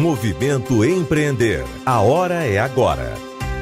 Movimento 0.00 0.82
Empreender. 0.82 1.62
A 1.84 2.00
hora 2.00 2.46
é 2.46 2.58
agora. 2.58 3.12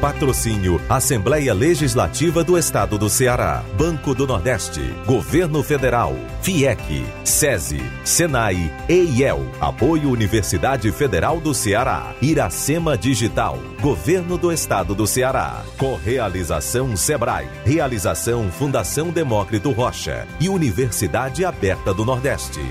Patrocínio 0.01 0.81
Assembleia 0.89 1.53
Legislativa 1.53 2.45
do 2.45 2.57
Estado 2.57 2.97
do 2.97 3.11
Ceará, 3.11 3.65
Banco 3.77 4.15
do 4.15 4.25
Nordeste, 4.25 4.81
Governo 5.05 5.65
Federal, 5.65 6.15
FIEC, 6.41 7.05
SESI, 7.25 7.83
SENAI, 8.05 8.73
EIEL, 8.89 9.51
Apoio 9.61 10.11
Universidade 10.11 10.93
Federal 10.93 11.41
do 11.41 11.53
Ceará, 11.53 12.15
Iracema 12.23 12.97
Digital, 12.97 13.59
Governo 13.81 14.39
do 14.39 14.53
Estado 14.53 14.95
do 14.95 15.09
Ceará, 15.09 15.65
Correalização 15.77 16.97
Sebrae, 16.97 17.49
Realização 17.65 18.49
Fundação 18.49 19.11
Demócrito 19.11 19.73
Rocha 19.73 20.25
e 20.39 20.49
Universidade 20.49 21.45
Aberta 21.45 21.93
do 21.93 22.05
Nordeste. 22.05 22.63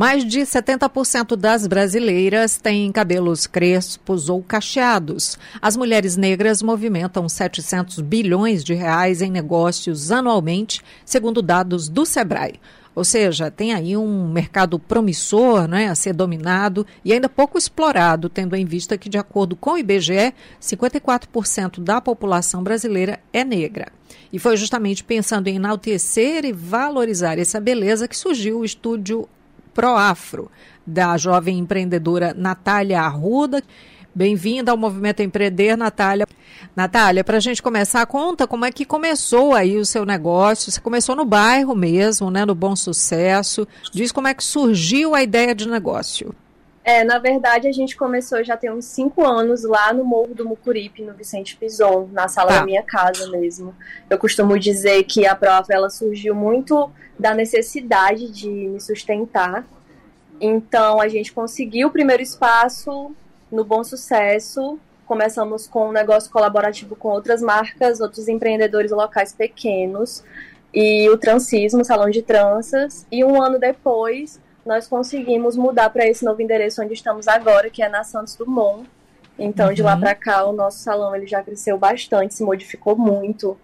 Mais 0.00 0.24
de 0.24 0.40
70% 0.40 1.36
das 1.36 1.66
brasileiras 1.66 2.56
têm 2.56 2.90
cabelos 2.90 3.46
crespos 3.46 4.30
ou 4.30 4.42
cacheados. 4.42 5.38
As 5.60 5.76
mulheres 5.76 6.16
negras 6.16 6.62
movimentam 6.62 7.28
700 7.28 8.00
bilhões 8.00 8.64
de 8.64 8.72
reais 8.72 9.20
em 9.20 9.30
negócios 9.30 10.10
anualmente, 10.10 10.80
segundo 11.04 11.42
dados 11.42 11.86
do 11.90 12.06
Sebrae. 12.06 12.58
Ou 12.94 13.04
seja, 13.04 13.50
tem 13.50 13.74
aí 13.74 13.94
um 13.94 14.26
mercado 14.32 14.78
promissor 14.78 15.68
né, 15.68 15.88
a 15.88 15.94
ser 15.94 16.14
dominado 16.14 16.86
e 17.04 17.12
ainda 17.12 17.28
pouco 17.28 17.58
explorado, 17.58 18.30
tendo 18.30 18.56
em 18.56 18.64
vista 18.64 18.96
que, 18.96 19.10
de 19.10 19.18
acordo 19.18 19.54
com 19.54 19.72
o 19.72 19.78
IBGE, 19.78 20.32
54% 20.62 21.78
da 21.78 22.00
população 22.00 22.62
brasileira 22.62 23.20
é 23.34 23.44
negra. 23.44 23.92
E 24.32 24.38
foi 24.38 24.56
justamente 24.56 25.04
pensando 25.04 25.48
em 25.48 25.56
enaltecer 25.56 26.46
e 26.46 26.54
valorizar 26.54 27.38
essa 27.38 27.60
beleza 27.60 28.08
que 28.08 28.16
surgiu 28.16 28.60
o 28.60 28.64
estúdio 28.64 29.28
Proafro, 29.72 30.50
da 30.86 31.16
jovem 31.16 31.58
empreendedora 31.58 32.34
Natália 32.36 33.00
Arruda. 33.00 33.62
Bem-vinda 34.12 34.72
ao 34.72 34.76
Movimento 34.76 35.22
Empreender, 35.22 35.76
Natália. 35.76 36.26
Natália, 36.74 37.22
para 37.22 37.36
a 37.36 37.40
gente 37.40 37.62
começar, 37.62 38.04
conta 38.06 38.46
como 38.46 38.64
é 38.64 38.72
que 38.72 38.84
começou 38.84 39.54
aí 39.54 39.76
o 39.76 39.86
seu 39.86 40.04
negócio. 40.04 40.70
Você 40.70 40.80
começou 40.80 41.14
no 41.14 41.24
bairro 41.24 41.76
mesmo, 41.76 42.30
né, 42.30 42.44
no 42.44 42.54
Bom 42.54 42.74
Sucesso. 42.74 43.66
Diz 43.92 44.10
como 44.10 44.26
é 44.26 44.34
que 44.34 44.42
surgiu 44.42 45.14
a 45.14 45.22
ideia 45.22 45.54
de 45.54 45.68
negócio. 45.68 46.34
É, 46.82 47.04
na 47.04 47.18
verdade, 47.18 47.68
a 47.68 47.72
gente 47.72 47.96
começou 47.96 48.42
já 48.42 48.56
tem 48.56 48.70
uns 48.70 48.86
cinco 48.86 49.24
anos 49.24 49.64
lá 49.64 49.92
no 49.92 50.02
Morro 50.02 50.34
do 50.34 50.48
Mucuripe, 50.48 51.02
no 51.02 51.12
Vicente 51.12 51.56
Pison, 51.56 52.08
na 52.10 52.26
sala 52.26 52.48
tá. 52.48 52.58
da 52.60 52.64
minha 52.64 52.82
casa 52.82 53.28
mesmo. 53.30 53.74
Eu 54.08 54.18
costumo 54.18 54.58
dizer 54.58 55.04
que 55.04 55.26
a 55.26 55.34
prova 55.34 55.66
ela 55.70 55.90
surgiu 55.90 56.34
muito 56.34 56.90
da 57.18 57.34
necessidade 57.34 58.30
de 58.30 58.48
me 58.48 58.80
sustentar. 58.80 59.66
Então, 60.40 61.00
a 61.00 61.06
gente 61.06 61.32
conseguiu 61.32 61.88
o 61.88 61.90
primeiro 61.90 62.22
espaço 62.22 63.14
no 63.52 63.62
Bom 63.62 63.84
Sucesso. 63.84 64.78
Começamos 65.04 65.66
com 65.66 65.90
um 65.90 65.92
negócio 65.92 66.30
colaborativo 66.30 66.96
com 66.96 67.08
outras 67.08 67.42
marcas, 67.42 68.00
outros 68.00 68.26
empreendedores 68.26 68.90
locais 68.90 69.34
pequenos 69.34 70.24
e 70.72 71.10
o 71.10 71.18
Transismo, 71.18 71.84
Salão 71.84 72.08
de 72.08 72.22
Tranças. 72.22 73.06
E 73.12 73.22
um 73.22 73.42
ano 73.42 73.58
depois 73.58 74.40
nós 74.64 74.86
conseguimos 74.86 75.56
mudar 75.56 75.90
para 75.90 76.06
esse 76.06 76.24
novo 76.24 76.40
endereço 76.42 76.82
onde 76.82 76.94
estamos 76.94 77.26
agora, 77.28 77.70
que 77.70 77.82
é 77.82 77.88
na 77.88 78.04
Santos 78.04 78.36
Dumont. 78.36 78.88
Então, 79.38 79.68
uhum. 79.68 79.74
de 79.74 79.82
lá 79.82 79.94
uhum. 79.94 80.00
para 80.00 80.14
cá, 80.14 80.44
o 80.44 80.52
nosso 80.52 80.78
salão 80.78 81.14
ele 81.14 81.26
já 81.26 81.42
cresceu 81.42 81.78
bastante, 81.78 82.34
se 82.34 82.42
modificou 82.42 82.96
muito. 82.96 83.56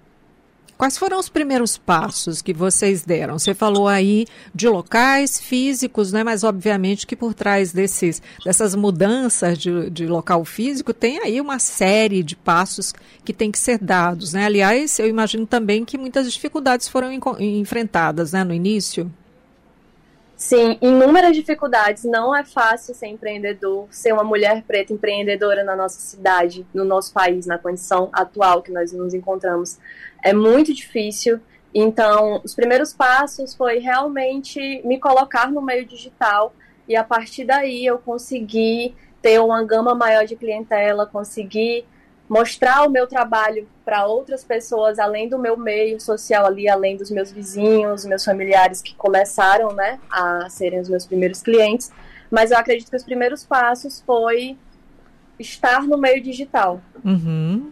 Quais 0.76 0.98
foram 0.98 1.18
os 1.18 1.30
primeiros 1.30 1.78
passos 1.78 2.42
que 2.42 2.52
vocês 2.52 3.02
deram? 3.02 3.38
Você 3.38 3.54
falou 3.54 3.88
aí 3.88 4.26
de 4.54 4.68
locais 4.68 5.40
físicos, 5.40 6.12
né? 6.12 6.22
mas 6.22 6.44
obviamente 6.44 7.06
que 7.06 7.16
por 7.16 7.32
trás 7.32 7.72
desses, 7.72 8.20
dessas 8.44 8.74
mudanças 8.74 9.56
de, 9.56 9.88
de 9.88 10.06
local 10.06 10.44
físico 10.44 10.92
tem 10.92 11.18
aí 11.20 11.40
uma 11.40 11.58
série 11.58 12.22
de 12.22 12.36
passos 12.36 12.92
que 13.24 13.32
tem 13.32 13.50
que 13.50 13.58
ser 13.58 13.78
dados. 13.78 14.34
Né? 14.34 14.44
Aliás, 14.44 14.98
eu 14.98 15.08
imagino 15.08 15.46
também 15.46 15.82
que 15.82 15.96
muitas 15.96 16.30
dificuldades 16.30 16.88
foram 16.88 17.10
enfrentadas 17.40 18.32
né, 18.32 18.44
no 18.44 18.52
início. 18.52 19.10
Sim, 20.36 20.76
inúmeras 20.82 21.34
dificuldades. 21.34 22.04
Não 22.04 22.36
é 22.36 22.44
fácil 22.44 22.94
ser 22.94 23.06
empreendedor, 23.06 23.88
ser 23.90 24.12
uma 24.12 24.22
mulher 24.22 24.62
preta 24.64 24.92
empreendedora 24.92 25.64
na 25.64 25.74
nossa 25.74 25.98
cidade, 25.98 26.66
no 26.74 26.84
nosso 26.84 27.12
país, 27.12 27.46
na 27.46 27.56
condição 27.56 28.10
atual 28.12 28.62
que 28.62 28.70
nós 28.70 28.92
nos 28.92 29.14
encontramos. 29.14 29.78
É 30.22 30.34
muito 30.34 30.74
difícil. 30.74 31.40
Então, 31.74 32.40
os 32.44 32.54
primeiros 32.54 32.92
passos 32.92 33.54
foi 33.54 33.78
realmente 33.78 34.82
me 34.84 34.98
colocar 34.98 35.50
no 35.50 35.62
meio 35.62 35.86
digital 35.86 36.54
e 36.86 36.94
a 36.94 37.02
partir 37.02 37.44
daí 37.44 37.84
eu 37.84 37.98
consegui 37.98 38.94
ter 39.22 39.40
uma 39.40 39.64
gama 39.64 39.94
maior 39.94 40.26
de 40.26 40.36
clientela, 40.36 41.06
conseguir 41.06 41.86
mostrar 42.28 42.86
o 42.86 42.90
meu 42.90 43.06
trabalho 43.06 43.68
para 43.84 44.06
outras 44.06 44.42
pessoas, 44.42 44.98
além 44.98 45.28
do 45.28 45.38
meu 45.38 45.56
meio 45.56 46.00
social 46.00 46.46
ali, 46.46 46.68
além 46.68 46.96
dos 46.96 47.10
meus 47.10 47.30
vizinhos, 47.30 48.04
meus 48.04 48.24
familiares 48.24 48.82
que 48.82 48.94
começaram, 48.94 49.72
né, 49.72 49.98
a 50.10 50.48
serem 50.48 50.80
os 50.80 50.88
meus 50.88 51.06
primeiros 51.06 51.42
clientes. 51.42 51.90
Mas 52.30 52.50
eu 52.50 52.58
acredito 52.58 52.90
que 52.90 52.96
os 52.96 53.04
primeiros 53.04 53.44
passos 53.44 54.02
foi 54.04 54.58
estar 55.38 55.82
no 55.82 55.96
meio 55.96 56.22
digital. 56.22 56.80
Uhum. 57.04 57.70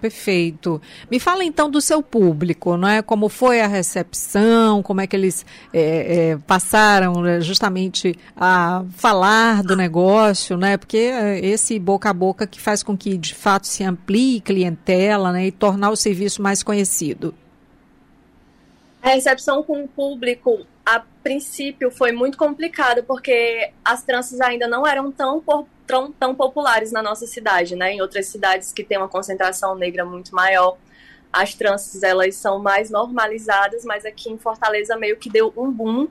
Perfeito. 0.00 0.80
Me 1.10 1.20
fala 1.20 1.44
então 1.44 1.70
do 1.70 1.80
seu 1.80 2.02
público, 2.02 2.76
não 2.76 2.88
é? 2.88 3.02
Como 3.02 3.28
foi 3.28 3.60
a 3.60 3.66
recepção? 3.66 4.82
Como 4.82 5.00
é 5.00 5.06
que 5.06 5.14
eles 5.14 5.44
é, 5.74 6.30
é, 6.30 6.38
passaram 6.38 7.20
né, 7.20 7.40
justamente 7.40 8.18
a 8.34 8.82
falar 8.92 9.62
do 9.62 9.76
negócio, 9.76 10.56
né? 10.56 10.78
Porque 10.78 10.96
é 10.96 11.38
esse 11.44 11.78
boca 11.78 12.08
a 12.08 12.14
boca 12.14 12.46
que 12.46 12.58
faz 12.58 12.82
com 12.82 12.96
que 12.96 13.18
de 13.18 13.34
fato 13.34 13.66
se 13.66 13.84
amplie 13.84 14.40
clientela, 14.40 15.32
né? 15.32 15.48
E 15.48 15.52
tornar 15.52 15.90
o 15.90 15.96
serviço 15.96 16.40
mais 16.40 16.62
conhecido. 16.62 17.34
A 19.02 19.10
recepção 19.10 19.62
com 19.62 19.84
o 19.84 19.88
público, 19.88 20.66
a 20.84 21.02
princípio, 21.22 21.90
foi 21.90 22.12
muito 22.12 22.38
complicada 22.38 23.02
porque 23.02 23.70
as 23.84 24.02
tranças 24.02 24.40
ainda 24.40 24.66
não 24.66 24.86
eram 24.86 25.12
tão 25.12 25.42
tão, 25.90 26.12
tão 26.12 26.34
populares 26.34 26.92
na 26.92 27.02
nossa 27.02 27.26
cidade, 27.26 27.74
né? 27.74 27.92
Em 27.92 28.00
outras 28.00 28.26
cidades 28.26 28.72
que 28.72 28.84
tem 28.84 28.96
uma 28.96 29.08
concentração 29.08 29.74
negra 29.74 30.04
muito 30.04 30.34
maior, 30.34 30.78
as 31.32 31.54
tranças 31.54 32.02
elas 32.02 32.34
são 32.36 32.58
mais 32.58 32.90
normalizadas, 32.90 33.84
mas 33.84 34.04
aqui 34.04 34.30
em 34.30 34.38
Fortaleza 34.38 34.96
meio 34.96 35.16
que 35.16 35.30
deu 35.30 35.52
um 35.56 35.70
boom 35.70 36.08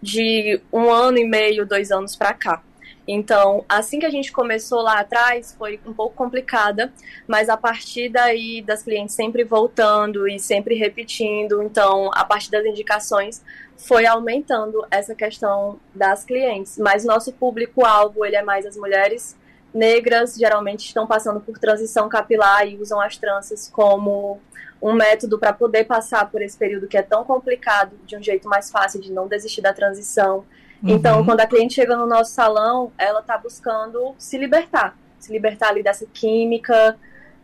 de 0.00 0.60
um 0.72 0.90
ano 0.90 1.18
e 1.18 1.24
meio, 1.24 1.66
dois 1.66 1.90
anos 1.90 2.14
para 2.14 2.32
cá. 2.34 2.62
Então, 3.06 3.64
assim 3.68 3.98
que 3.98 4.06
a 4.06 4.10
gente 4.10 4.32
começou 4.32 4.80
lá 4.80 5.00
atrás, 5.00 5.54
foi 5.58 5.78
um 5.86 5.92
pouco 5.92 6.14
complicada, 6.16 6.92
mas 7.26 7.48
a 7.48 7.56
partir 7.56 8.08
daí 8.08 8.62
das 8.62 8.82
clientes 8.82 9.14
sempre 9.14 9.44
voltando 9.44 10.26
e 10.26 10.38
sempre 10.38 10.74
repetindo, 10.74 11.62
então, 11.62 12.10
a 12.14 12.24
partir 12.24 12.50
das 12.50 12.64
indicações, 12.64 13.42
foi 13.76 14.06
aumentando 14.06 14.86
essa 14.90 15.14
questão 15.14 15.78
das 15.94 16.24
clientes. 16.24 16.78
Mas 16.78 17.04
nosso 17.04 17.32
público-alvo, 17.32 18.24
ele 18.24 18.36
é 18.36 18.42
mais 18.42 18.64
as 18.64 18.76
mulheres 18.76 19.36
negras, 19.72 20.36
geralmente 20.36 20.86
estão 20.86 21.06
passando 21.06 21.40
por 21.40 21.58
transição 21.58 22.08
capilar 22.08 22.66
e 22.66 22.76
usam 22.76 23.00
as 23.00 23.16
tranças 23.16 23.68
como 23.68 24.40
um 24.80 24.92
método 24.92 25.38
para 25.38 25.52
poder 25.52 25.84
passar 25.84 26.30
por 26.30 26.40
esse 26.42 26.56
período 26.56 26.86
que 26.86 26.96
é 26.96 27.02
tão 27.02 27.24
complicado 27.24 27.96
de 28.04 28.16
um 28.16 28.22
jeito 28.22 28.48
mais 28.48 28.70
fácil 28.70 29.00
de 29.00 29.10
não 29.10 29.26
desistir 29.26 29.60
da 29.60 29.72
transição 29.72 30.44
então, 30.92 31.18
uhum. 31.18 31.24
Quando 31.24 31.40
a 31.40 31.46
cliente 31.46 31.74
chega 31.74 31.96
no 31.96 32.06
nosso 32.06 32.32
salão, 32.32 32.92
ela 32.98 33.20
está 33.20 33.38
buscando 33.38 34.14
se 34.18 34.36
libertar, 34.36 34.96
se 35.18 35.32
libertar 35.32 35.68
ali 35.68 35.82
dessa 35.82 36.06
química, 36.12 36.96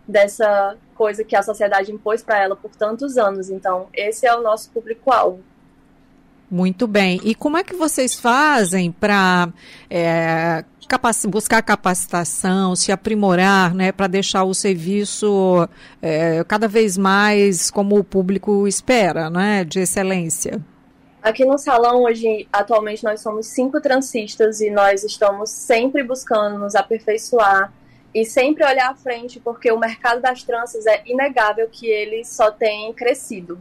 dessa 0.07 0.77
coisa 0.95 1.25
que 1.25 1.35
a 1.35 1.43
sociedade 1.43 1.91
impôs 1.91 2.23
para 2.23 2.39
ela 2.39 2.55
por 2.55 2.71
tantos 2.77 3.17
anos. 3.17 3.49
Então, 3.49 3.89
esse 3.95 4.27
é 4.27 4.37
o 4.37 4.43
nosso 4.43 4.71
público-alvo. 4.71 5.41
Muito 6.51 6.87
bem. 6.87 7.21
E 7.23 7.35
como 7.35 7.57
é 7.57 7.63
que 7.63 7.75
vocês 7.77 8.19
fazem 8.19 8.91
para 8.91 9.49
é, 9.89 10.65
capac 10.89 11.27
buscar 11.29 11.63
capacitação, 11.63 12.75
se 12.75 12.91
aprimorar, 12.91 13.73
né, 13.73 13.93
para 13.93 14.09
deixar 14.09 14.43
o 14.43 14.53
serviço 14.53 15.69
é, 16.03 16.43
cada 16.45 16.67
vez 16.67 16.99
mais 16.99 17.71
como 17.71 17.97
o 17.97 18.03
público 18.05 18.67
espera, 18.67 19.31
né, 19.31 19.65
de 19.65 19.79
excelência? 19.79 20.61
Aqui 21.23 21.45
no 21.45 21.59
salão, 21.59 22.05
hoje, 22.05 22.49
atualmente, 22.51 23.05
nós 23.05 23.21
somos 23.21 23.47
cinco 23.49 23.79
transistas 23.79 24.63
e 24.63 24.71
nós 24.71 25.05
estamos 25.05 25.51
sempre 25.51 26.03
buscando 26.03 26.59
nos 26.59 26.75
aperfeiçoar 26.75 27.71
e 28.15 28.25
sempre 28.25 28.65
olhar 28.65 28.91
à 28.91 28.95
frente, 28.95 29.39
porque 29.39 29.71
o 29.71 29.79
mercado 29.79 30.23
das 30.23 30.43
tranças 30.43 30.87
é 30.87 31.03
inegável 31.05 31.69
que 31.71 31.87
ele 31.87 32.25
só 32.25 32.51
tem 32.51 32.91
crescido. 32.95 33.61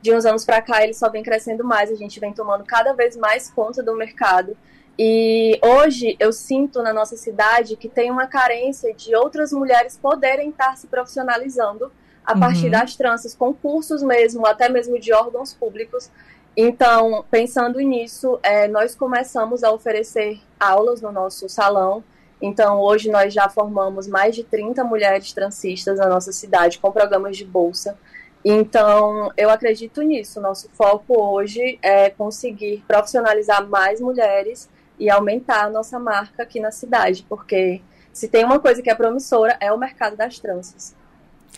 De 0.00 0.14
uns 0.14 0.24
anos 0.24 0.44
para 0.44 0.62
cá, 0.62 0.84
ele 0.84 0.94
só 0.94 1.10
vem 1.10 1.24
crescendo 1.24 1.64
mais, 1.64 1.90
a 1.90 1.96
gente 1.96 2.20
vem 2.20 2.32
tomando 2.32 2.64
cada 2.64 2.92
vez 2.92 3.16
mais 3.16 3.50
conta 3.50 3.82
do 3.82 3.96
mercado. 3.96 4.56
E 4.96 5.58
hoje 5.64 6.16
eu 6.20 6.32
sinto 6.32 6.80
na 6.80 6.92
nossa 6.92 7.16
cidade 7.16 7.74
que 7.74 7.88
tem 7.88 8.08
uma 8.08 8.28
carência 8.28 8.94
de 8.94 9.16
outras 9.16 9.52
mulheres 9.52 9.98
poderem 10.00 10.50
estar 10.50 10.76
se 10.76 10.86
profissionalizando 10.86 11.90
a 12.24 12.36
partir 12.36 12.66
uhum. 12.66 12.70
das 12.70 12.96
tranças, 12.96 13.34
concursos 13.34 14.02
mesmo, 14.02 14.46
até 14.46 14.68
mesmo 14.68 14.98
de 14.98 15.12
órgãos 15.12 15.52
públicos, 15.52 16.10
Então, 16.56 17.24
pensando 17.30 17.80
nisso, 17.80 18.38
é, 18.40 18.68
nós 18.68 18.94
começamos 18.94 19.64
a 19.64 19.72
oferecer 19.72 20.40
aulas 20.58 21.00
no 21.02 21.10
nosso 21.10 21.48
salão. 21.48 22.04
Então, 22.40 22.78
hoje 22.78 23.10
nós 23.10 23.34
já 23.34 23.48
formamos 23.48 24.06
mais 24.06 24.36
de 24.36 24.44
30 24.44 24.84
mulheres 24.84 25.32
transistas 25.32 25.98
na 25.98 26.08
nossa 26.08 26.30
cidade 26.30 26.78
com 26.78 26.92
programas 26.92 27.36
de 27.36 27.44
bolsa. 27.44 27.98
Então, 28.44 29.32
eu 29.36 29.50
acredito 29.50 30.00
nisso. 30.02 30.40
Nosso 30.40 30.68
foco 30.74 31.20
hoje 31.20 31.78
é 31.82 32.10
conseguir 32.10 32.84
profissionalizar 32.86 33.66
mais 33.66 34.00
mulheres 34.00 34.68
e 34.98 35.10
aumentar 35.10 35.64
a 35.64 35.70
nossa 35.70 35.98
marca 35.98 36.44
aqui 36.44 36.60
na 36.60 36.70
cidade, 36.70 37.26
porque 37.28 37.82
se 38.12 38.28
tem 38.28 38.44
uma 38.44 38.60
coisa 38.60 38.80
que 38.80 38.90
é 38.90 38.94
promissora 38.94 39.56
é 39.58 39.72
o 39.72 39.78
mercado 39.78 40.16
das 40.16 40.38
tranças. 40.38 40.94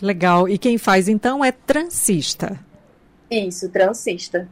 Legal. 0.01 0.49
E 0.49 0.59
quem 0.59 0.79
faz 0.79 1.09
então 1.09 1.45
é 1.45 1.53
transista. 1.53 2.59
Isso, 3.31 3.69
transista. 3.69 4.49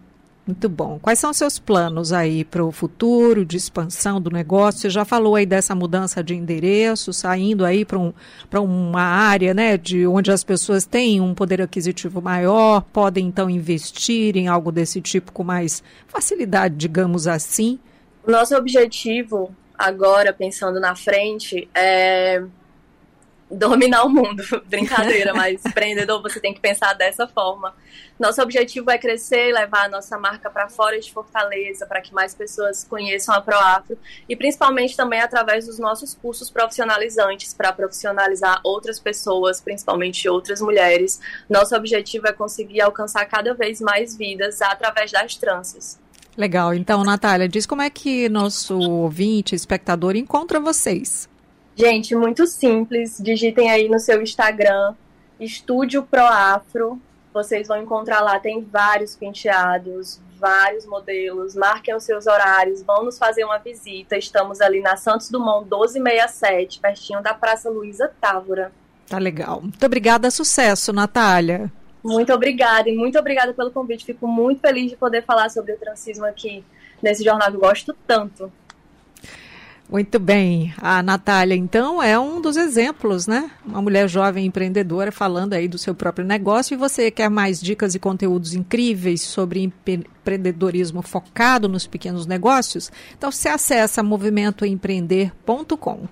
Muito 0.47 0.69
bom. 0.69 0.99
Quais 1.01 1.19
são 1.19 1.31
os 1.31 1.39
seus 1.39 1.59
planos 1.59 2.13
aí 2.13 2.45
para 2.45 2.63
o 2.63 2.71
futuro 2.71 3.47
de 3.47 3.57
expansão 3.57 4.21
do 4.21 4.31
negócio? 4.31 4.81
Você 4.83 4.91
já 4.91 5.03
falou 5.03 5.37
aí 5.37 5.47
dessa 5.47 5.75
mudança 5.75 6.23
de 6.23 6.35
endereço, 6.35 7.15
saindo 7.15 7.65
aí 7.65 7.83
para 7.83 7.99
um, 7.99 8.13
uma 8.53 9.01
área 9.01 9.55
né, 9.55 9.79
de 9.79 10.07
onde 10.07 10.31
as 10.31 10.45
pessoas 10.45 10.85
têm 10.85 11.19
um 11.19 11.35
poder 11.35 11.63
aquisitivo 11.63 12.21
maior, 12.21 12.83
podem 12.93 13.27
então 13.27 13.49
investir 13.49 14.37
em 14.37 14.47
algo 14.47 14.71
desse 14.71 15.01
tipo 15.01 15.33
com 15.33 15.43
mais 15.43 15.83
facilidade, 16.07 16.75
digamos 16.77 17.27
assim. 17.27 17.79
Nosso 18.27 18.55
objetivo 18.55 19.55
agora, 19.79 20.31
pensando 20.31 20.79
na 20.79 20.95
frente, 20.95 21.67
é 21.75 22.43
dominar 23.59 24.05
o 24.05 24.09
mundo. 24.09 24.43
Brincadeira, 24.67 25.33
mas 25.33 25.65
empreendedor 25.65 26.21
você 26.23 26.41
tem 26.41 26.53
que 26.53 26.61
pensar 26.61 26.93
dessa 26.95 27.27
forma. 27.27 27.75
Nosso 28.19 28.41
objetivo 28.43 28.91
é 28.91 28.99
crescer 28.99 29.53
levar 29.53 29.87
a 29.87 29.89
nossa 29.89 30.19
marca 30.19 30.49
para 30.49 30.69
fora 30.69 30.99
de 31.01 31.13
Fortaleza, 31.13 31.87
para 31.87 32.01
que 32.01 32.15
mais 32.15 32.35
pessoas 32.35 32.85
conheçam 32.85 33.35
a 33.35 33.41
ProAfro 33.41 33.99
e 34.29 34.37
principalmente 34.37 34.97
também 34.97 35.21
através 35.21 35.67
dos 35.67 35.79
nossos 35.79 36.15
cursos 36.15 36.51
profissionalizantes 36.51 37.53
para 37.53 37.73
profissionalizar 37.73 38.61
outras 38.63 39.01
pessoas, 39.01 39.61
principalmente 39.61 40.29
outras 40.29 40.61
mulheres. 40.61 41.21
Nosso 41.49 41.75
objetivo 41.75 42.29
é 42.29 42.33
conseguir 42.33 42.81
alcançar 42.81 43.25
cada 43.27 43.55
vez 43.55 43.81
mais 43.81 44.17
vidas 44.17 44.63
através 44.63 45.11
das 45.11 45.37
tranças. 45.37 45.99
Legal. 46.37 46.75
Então, 46.75 47.05
Natália, 47.05 47.49
diz 47.49 47.65
como 47.65 47.83
é 47.83 47.91
que 47.91 48.29
nosso 48.29 48.79
ouvinte, 48.79 49.55
espectador, 49.55 50.17
encontra 50.17 50.59
vocês. 50.59 51.29
Gente, 51.77 52.15
muito 52.15 52.47
simples. 52.47 53.19
Digitem 53.21 53.71
aí 53.71 53.89
no 53.89 53.99
seu 53.99 54.23
Instagram, 54.23 54.95
Estúdio 55.41 56.05
Pro 56.05 56.25
Afro. 56.25 57.01
Vocês 57.33 57.67
vão 57.67 57.83
encontrar 57.83 58.21
lá, 58.21 58.39
tem 58.39 58.63
vários 58.63 59.17
penteados, 59.17 60.21
vários 60.39 60.87
modelos. 60.87 61.57
Marquem 61.57 61.95
os 61.95 62.05
seus 62.05 62.29
horários, 62.29 62.83
vão 62.83 63.05
nos 63.05 63.19
fazer 63.19 63.45
uma 63.45 63.59
visita. 63.59 64.17
Estamos 64.17 64.61
ali 64.61 64.81
na 64.81 64.97
Santos 64.97 65.29
Dumont 65.29 65.65
1267, 65.65 66.79
pertinho 66.79 67.21
da 67.21 67.35
Praça 67.35 67.69
Luísa 67.69 68.11
Távora. 68.21 68.71
Tá 69.09 69.19
legal. 69.19 69.61
Muito 69.61 69.85
obrigada, 69.85 70.31
sucesso, 70.31 70.93
Natália. 70.93 71.73
Muito 72.05 72.33
obrigada 72.33 72.89
e 72.89 72.95
muito 72.95 73.19
obrigada 73.19 73.53
pelo 73.53 73.73
convite. 73.73 74.05
Fico 74.05 74.29
muito 74.29 74.61
feliz 74.61 74.91
de 74.91 74.97
poder 74.97 75.25
falar 75.25 75.51
sobre 75.51 75.73
o 75.73 75.79
transismo 75.79 76.25
aqui 76.25 76.65
nesse 77.03 77.25
jornal 77.25 77.51
que 77.51 77.57
eu 77.57 77.61
gosto 77.61 77.97
tanto. 78.07 78.53
Muito 79.89 80.19
bem. 80.19 80.75
A 80.79 81.03
Natália, 81.03 81.55
então, 81.55 82.03
é 82.03 82.19
um 82.19 82.41
dos 82.41 82.57
exemplos, 82.57 83.27
né? 83.27 83.51
Uma 83.65 83.83
mulher 83.83 84.09
jovem 84.09 84.47
empreendedora 84.47 85.13
falando 85.13 85.53
aí 85.53 85.69
do 85.69 85.79
seu 85.79 85.95
próprio 85.95 86.27
negócio. 86.27 86.75
E 86.75 86.77
você 86.77 87.11
quer 87.11 87.29
mais 87.29 87.61
dicas 87.61 87.95
e 87.95 87.99
conteúdos 87.99 88.55
incríveis 88.55 89.21
sobre 89.21 89.63
empreendedorismo 89.63 91.03
focado 91.03 91.69
nos 91.69 91.87
pequenos 91.87 92.27
negócios? 92.27 92.91
Então, 93.17 93.31
você 93.31 93.49
acessa 93.49 94.03
movimentoempreender.com. 94.03 96.09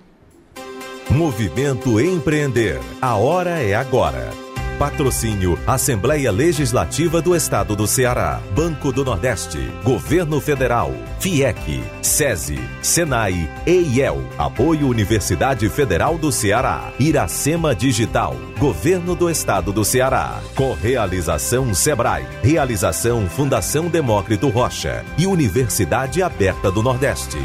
Movimento 1.11 2.01
Empreender. 2.01 2.79
A 3.01 3.17
hora 3.17 3.61
é 3.61 3.75
agora. 3.75 4.42
Patrocínio 4.82 5.56
Assembleia 5.64 6.32
Legislativa 6.32 7.23
do 7.23 7.37
Estado 7.37 7.76
do 7.76 7.87
Ceará, 7.87 8.40
Banco 8.52 8.90
do 8.90 9.05
Nordeste, 9.05 9.70
Governo 9.84 10.40
Federal, 10.40 10.93
FIEC, 11.20 11.84
SESI, 12.02 12.58
SENAI, 12.82 13.49
EIEL, 13.64 14.29
Apoio 14.37 14.88
Universidade 14.88 15.69
Federal 15.69 16.19
do 16.19 16.32
Ceará, 16.32 16.93
Iracema 16.99 17.76
Digital, 17.76 18.34
Governo 18.58 19.14
do 19.14 19.31
Estado 19.31 19.73
do 19.73 19.84
Ceará, 19.84 20.40
Correalização 20.56 21.73
Sebrae, 21.73 22.26
Realização 22.43 23.28
Fundação 23.28 23.87
Demócrito 23.87 24.49
Rocha 24.49 25.05
e 25.17 25.28
Universidade 25.28 26.25
Aberta 26.25 26.73
do 26.73 26.82
Nordeste. 26.82 27.38